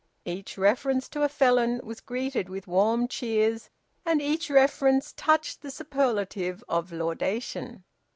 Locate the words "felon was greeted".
1.29-2.49